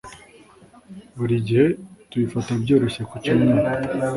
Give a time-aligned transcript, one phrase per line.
[1.17, 1.65] buri gihe
[2.09, 3.67] tubifata byoroshye ku cyumweru